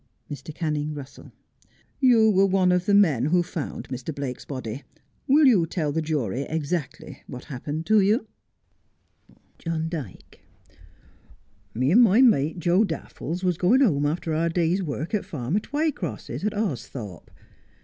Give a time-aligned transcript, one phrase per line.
[0.31, 0.51] Mr.
[0.51, 1.31] Canning Russell:
[1.99, 4.15] You were one of the men who found Mr.
[4.15, 4.81] Blake's body.
[5.27, 8.25] "Will you tell the jury exactly what happened to you
[9.27, 10.39] 1 John Dyke:
[11.75, 15.59] Me and my mate, Joe Daffies, was going home after our day's work at Farmer
[15.59, 17.29] Twycross's at Austhorpe.